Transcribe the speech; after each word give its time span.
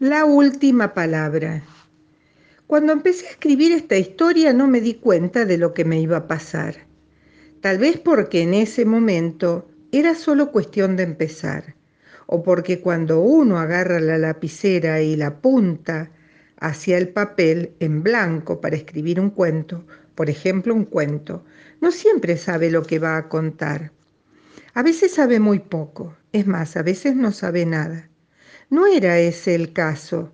La 0.00 0.24
última 0.24 0.94
palabra. 0.94 1.64
Cuando 2.68 2.92
empecé 2.92 3.26
a 3.26 3.30
escribir 3.30 3.72
esta 3.72 3.96
historia 3.96 4.52
no 4.52 4.68
me 4.68 4.80
di 4.80 4.94
cuenta 4.94 5.44
de 5.44 5.58
lo 5.58 5.74
que 5.74 5.84
me 5.84 6.00
iba 6.00 6.18
a 6.18 6.28
pasar. 6.28 6.86
Tal 7.60 7.78
vez 7.78 7.98
porque 7.98 8.42
en 8.42 8.54
ese 8.54 8.84
momento 8.84 9.68
era 9.90 10.14
solo 10.14 10.52
cuestión 10.52 10.94
de 10.94 11.02
empezar, 11.02 11.74
o 12.26 12.44
porque 12.44 12.80
cuando 12.80 13.22
uno 13.22 13.58
agarra 13.58 13.98
la 13.98 14.18
lapicera 14.18 15.02
y 15.02 15.16
la 15.16 15.40
punta 15.40 16.12
hacia 16.60 16.96
el 16.96 17.08
papel 17.08 17.72
en 17.80 18.04
blanco 18.04 18.60
para 18.60 18.76
escribir 18.76 19.18
un 19.18 19.30
cuento, 19.30 19.84
por 20.14 20.30
ejemplo 20.30 20.76
un 20.76 20.84
cuento, 20.84 21.44
no 21.80 21.90
siempre 21.90 22.36
sabe 22.36 22.70
lo 22.70 22.84
que 22.84 23.00
va 23.00 23.16
a 23.16 23.28
contar. 23.28 23.90
A 24.74 24.84
veces 24.84 25.14
sabe 25.14 25.40
muy 25.40 25.58
poco, 25.58 26.14
es 26.30 26.46
más, 26.46 26.76
a 26.76 26.84
veces 26.84 27.16
no 27.16 27.32
sabe 27.32 27.66
nada. 27.66 28.08
No 28.70 28.86
era 28.86 29.18
ese 29.18 29.54
el 29.54 29.72
caso, 29.72 30.32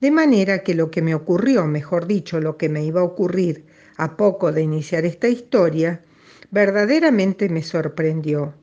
de 0.00 0.10
manera 0.10 0.64
que 0.64 0.74
lo 0.74 0.90
que 0.90 1.02
me 1.02 1.14
ocurrió, 1.14 1.66
mejor 1.66 2.08
dicho, 2.08 2.40
lo 2.40 2.56
que 2.56 2.68
me 2.68 2.84
iba 2.84 3.00
a 3.00 3.04
ocurrir 3.04 3.64
a 3.96 4.16
poco 4.16 4.50
de 4.50 4.62
iniciar 4.62 5.04
esta 5.04 5.28
historia, 5.28 6.02
verdaderamente 6.50 7.48
me 7.48 7.62
sorprendió. 7.62 8.54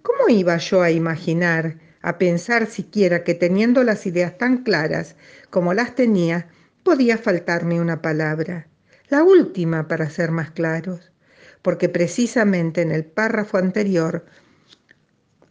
¿Cómo 0.00 0.30
iba 0.30 0.56
yo 0.56 0.80
a 0.80 0.90
imaginar, 0.90 1.78
a 2.00 2.16
pensar 2.16 2.66
siquiera 2.66 3.22
que 3.22 3.34
teniendo 3.34 3.84
las 3.84 4.06
ideas 4.06 4.38
tan 4.38 4.64
claras 4.64 5.14
como 5.50 5.74
las 5.74 5.94
tenía, 5.94 6.48
podía 6.82 7.18
faltarme 7.18 7.82
una 7.82 8.00
palabra? 8.00 8.68
La 9.10 9.22
última, 9.24 9.88
para 9.88 10.08
ser 10.08 10.30
más 10.30 10.50
claros, 10.50 11.12
porque 11.60 11.90
precisamente 11.90 12.80
en 12.80 12.92
el 12.92 13.04
párrafo 13.04 13.58
anterior 13.58 14.24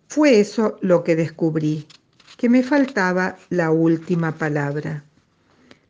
fue 0.07 0.39
eso 0.39 0.77
lo 0.81 1.03
que 1.03 1.15
descubrí 1.15 1.87
que 2.43 2.49
me 2.49 2.61
faltaba 2.61 3.37
la 3.49 3.71
última 3.71 4.33
palabra. 4.33 5.05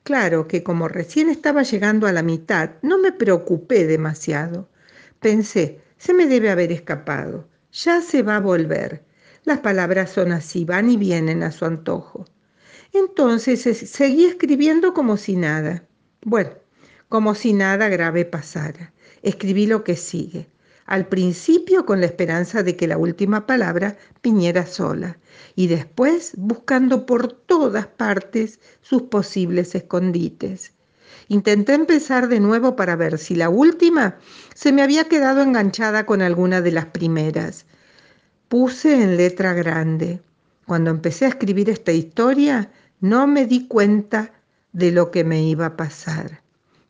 Claro 0.04 0.48
que 0.48 0.62
como 0.62 0.88
recién 0.88 1.30
estaba 1.30 1.64
llegando 1.64 2.06
a 2.06 2.12
la 2.12 2.22
mitad, 2.22 2.74
no 2.84 3.00
me 3.00 3.12
preocupé 3.12 3.88
demasiado. 3.88 4.70
Pensé, 5.20 5.80
se 5.98 6.14
me 6.14 6.28
debe 6.28 6.52
haber 6.52 6.72
escapado, 6.72 7.48
ya 7.72 8.02
se 8.02 8.22
va 8.22 8.36
a 8.36 8.40
volver. 8.40 9.02
Las 9.46 9.62
palabras 9.62 10.12
son 10.12 10.32
así, 10.32 10.64
van 10.64 10.92
y 10.92 10.96
vienen 10.96 11.42
a 11.42 11.52
su 11.52 11.66
antojo. 11.66 12.28
Entonces 12.94 13.64
seguí 13.90 14.26
escribiendo 14.26 14.94
como 14.94 15.18
si 15.18 15.36
nada. 15.36 15.88
Bueno, 16.22 16.52
como 17.10 17.34
si 17.34 17.54
nada 17.54 17.90
grave 17.90 18.26
pasara. 18.26 18.94
Escribí 19.24 19.66
lo 19.66 19.84
que 19.84 19.96
sigue 19.96 20.53
al 20.86 21.08
principio 21.08 21.86
con 21.86 22.02
la 22.02 22.08
esperanza 22.08 22.64
de 22.64 22.76
que 22.76 22.88
la 22.88 22.98
última 22.98 23.46
palabra 23.46 23.98
viniera 24.22 24.66
sola 24.66 25.18
y 25.56 25.68
después 25.68 26.34
buscando 26.38 27.06
por 27.06 27.32
todas 27.32 27.88
partes 27.88 28.60
sus 28.82 29.04
posibles 29.04 29.76
escondites. 29.76 30.74
Intenté 31.30 31.74
empezar 31.74 32.28
de 32.28 32.40
nuevo 32.40 32.76
para 32.76 32.96
ver 32.96 33.18
si 33.18 33.36
la 33.36 33.50
última 33.50 34.18
se 34.54 34.72
me 34.72 34.82
había 34.82 35.06
quedado 35.06 35.42
enganchada 35.42 36.06
con 36.06 36.22
alguna 36.22 36.62
de 36.62 36.72
las 36.72 36.88
primeras. 36.88 37.66
Puse 38.50 39.02
en 39.02 39.18
letra 39.18 39.54
grande. 39.54 40.22
Cuando 40.66 40.92
empecé 40.92 41.26
a 41.26 41.30
escribir 41.30 41.70
esta 41.70 41.92
historia, 41.92 42.72
no 43.00 43.26
me 43.28 43.46
di 43.46 43.68
cuenta 43.68 44.32
de 44.74 44.92
lo 44.92 45.12
que 45.12 45.24
me 45.24 45.44
iba 45.44 45.66
a 45.68 45.78
pasar. 45.78 46.42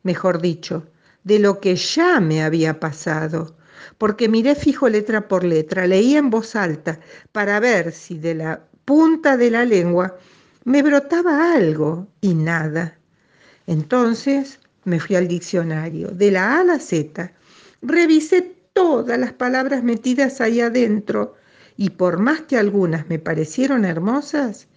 Mejor 0.02 0.40
dicho, 0.40 0.86
de 1.22 1.38
lo 1.38 1.60
que 1.60 1.76
ya 1.76 2.20
me 2.20 2.42
había 2.42 2.80
pasado 2.80 3.56
porque 3.98 4.28
miré 4.28 4.54
fijo 4.54 4.88
letra 4.88 5.28
por 5.28 5.44
letra, 5.44 5.86
leí 5.86 6.16
en 6.16 6.30
voz 6.30 6.56
alta 6.56 7.00
para 7.32 7.60
ver 7.60 7.92
si 7.92 8.18
de 8.18 8.34
la 8.34 8.60
punta 8.84 9.36
de 9.36 9.50
la 9.50 9.64
lengua 9.64 10.16
me 10.64 10.82
brotaba 10.82 11.54
algo 11.54 12.08
y 12.20 12.34
nada. 12.34 12.98
Entonces 13.66 14.60
me 14.84 15.00
fui 15.00 15.16
al 15.16 15.28
diccionario, 15.28 16.08
de 16.08 16.30
la 16.30 16.56
A 16.56 16.60
a 16.60 16.64
la 16.64 16.78
Z, 16.78 17.32
revisé 17.82 18.54
todas 18.72 19.18
las 19.18 19.32
palabras 19.32 19.82
metidas 19.82 20.40
ahí 20.40 20.60
adentro 20.60 21.34
y 21.76 21.90
por 21.90 22.18
más 22.18 22.42
que 22.42 22.56
algunas 22.56 23.08
me 23.08 23.18
parecieron 23.18 23.84
hermosas, 23.84 24.68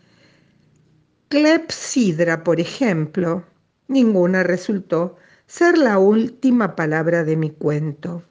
clepsidra, 1.30 2.44
por 2.44 2.60
ejemplo, 2.60 3.44
ninguna 3.88 4.44
resultó 4.44 5.18
ser 5.46 5.78
la 5.78 6.00
última 6.00 6.76
palabra 6.76 7.24
de 7.24 7.36
mi 7.36 7.50
cuento. 7.52 8.24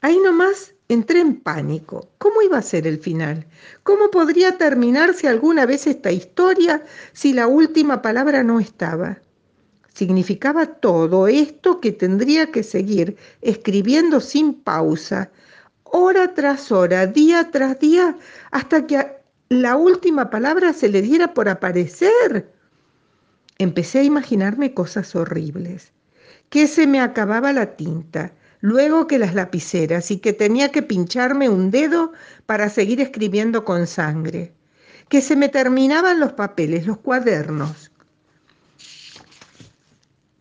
Ahí 0.00 0.18
nomás 0.18 0.74
entré 0.88 1.20
en 1.20 1.40
pánico. 1.40 2.08
¿Cómo 2.18 2.42
iba 2.42 2.58
a 2.58 2.62
ser 2.62 2.86
el 2.86 2.98
final? 2.98 3.46
¿Cómo 3.82 4.10
podría 4.10 4.58
terminarse 4.58 5.28
alguna 5.28 5.66
vez 5.66 5.86
esta 5.86 6.12
historia 6.12 6.84
si 7.12 7.32
la 7.32 7.46
última 7.46 8.02
palabra 8.02 8.42
no 8.42 8.60
estaba? 8.60 9.18
Significaba 9.94 10.66
todo 10.66 11.28
esto 11.28 11.80
que 11.80 11.92
tendría 11.92 12.50
que 12.50 12.62
seguir 12.62 13.16
escribiendo 13.40 14.20
sin 14.20 14.54
pausa, 14.54 15.30
hora 15.84 16.34
tras 16.34 16.72
hora, 16.72 17.06
día 17.06 17.50
tras 17.52 17.78
día, 17.78 18.18
hasta 18.50 18.86
que 18.86 19.06
la 19.48 19.76
última 19.76 20.30
palabra 20.30 20.72
se 20.72 20.88
le 20.88 21.00
diera 21.00 21.32
por 21.32 21.48
aparecer. 21.48 22.52
Empecé 23.58 24.00
a 24.00 24.04
imaginarme 24.04 24.74
cosas 24.74 25.14
horribles, 25.14 25.92
que 26.48 26.66
se 26.66 26.88
me 26.88 27.00
acababa 27.00 27.52
la 27.52 27.76
tinta, 27.76 28.32
luego 28.64 29.06
que 29.06 29.18
las 29.18 29.34
lapiceras 29.34 30.10
y 30.10 30.16
que 30.16 30.32
tenía 30.32 30.72
que 30.72 30.80
pincharme 30.80 31.50
un 31.50 31.70
dedo 31.70 32.12
para 32.46 32.70
seguir 32.70 32.98
escribiendo 32.98 33.62
con 33.62 33.86
sangre, 33.86 34.54
que 35.10 35.20
se 35.20 35.36
me 35.36 35.50
terminaban 35.50 36.18
los 36.18 36.32
papeles, 36.32 36.86
los 36.86 36.96
cuadernos, 36.96 37.92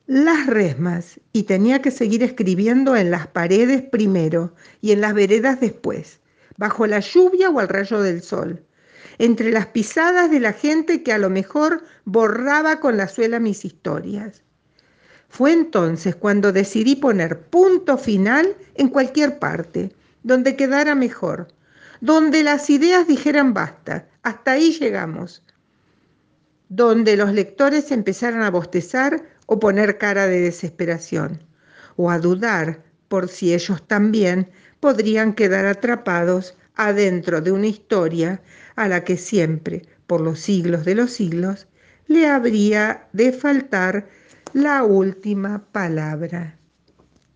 las 0.08 0.48
resmas 0.48 1.20
y 1.34 1.44
tenía 1.44 1.82
que 1.82 1.92
seguir 1.92 2.24
escribiendo 2.24 2.96
en 2.96 3.12
las 3.12 3.28
paredes 3.28 3.82
primero 3.82 4.56
y 4.80 4.94
en 4.94 5.02
las 5.02 5.14
veredas 5.14 5.60
después, 5.60 6.22
bajo 6.56 6.88
la 6.88 7.02
lluvia 7.02 7.50
o 7.50 7.60
al 7.60 7.68
rayo 7.68 8.00
del 8.00 8.22
sol, 8.22 8.64
entre 9.18 9.52
las 9.52 9.66
pisadas 9.68 10.32
de 10.32 10.40
la 10.40 10.54
gente 10.54 11.04
que 11.04 11.12
a 11.12 11.18
lo 11.18 11.30
mejor 11.30 11.84
borraba 12.06 12.80
con 12.80 12.96
la 12.96 13.10
suela 13.10 13.42
mis 13.42 13.66
historias. 13.66 14.44
Fue 15.34 15.52
entonces 15.52 16.16
cuando 16.16 16.52
decidí 16.52 16.96
poner 16.96 17.40
punto 17.40 17.98
final 17.98 18.56
en 18.76 18.88
cualquier 18.88 19.40
parte, 19.40 19.92
donde 20.22 20.56
quedara 20.56 20.94
mejor, 20.94 21.48
donde 22.02 22.44
las 22.44 22.70
ideas 22.70 23.08
dijeran 23.08 23.52
basta, 23.52 24.08
hasta 24.22 24.52
ahí 24.52 24.78
llegamos, 24.80 25.42
donde 26.70 27.18
los 27.18 27.34
lectores 27.34 27.90
empezaran 27.92 28.44
a 28.44 28.52
bostezar 28.52 29.24
o 29.48 29.60
poner 29.60 29.98
cara 29.98 30.28
de 30.28 30.40
desesperación, 30.40 31.44
o 31.96 32.12
a 32.12 32.20
dudar 32.20 32.84
por 33.08 33.28
si 33.28 33.56
ellos 33.56 33.82
también 33.88 34.52
podrían 34.80 35.34
quedar 35.34 35.66
atrapados 35.66 36.56
adentro 36.76 37.42
de 37.42 37.52
una 37.52 37.66
historia 37.66 38.40
a 38.76 38.88
la 38.88 39.04
que 39.04 39.18
siempre, 39.18 39.82
por 40.06 40.22
los 40.22 40.40
siglos 40.40 40.86
de 40.86 40.94
los 40.94 41.10
siglos, 41.10 41.66
le 42.06 42.28
habría 42.28 43.08
de 43.14 43.32
faltar 43.32 44.08
la 44.53 44.84
última 44.84 45.66
palabra. 45.72 46.62